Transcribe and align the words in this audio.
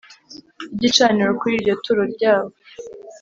y 0.69 0.73
igicaniro 0.87 1.31
Kuri 1.39 1.53
iryo 1.59 1.73
turo 1.83 2.03
ryabo 2.13 2.51